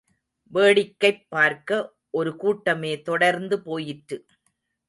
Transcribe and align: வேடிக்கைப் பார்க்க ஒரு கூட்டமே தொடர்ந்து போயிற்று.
வேடிக்கைப் 0.51 1.25
பார்க்க 1.29 1.93
ஒரு 2.09 2.35
கூட்டமே 2.35 3.01
தொடர்ந்து 3.01 3.61
போயிற்று. 3.61 4.25